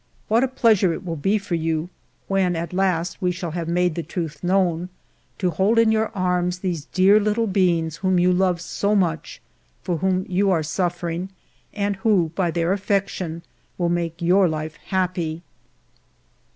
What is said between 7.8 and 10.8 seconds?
whom you love so much, for whom you are ALFRED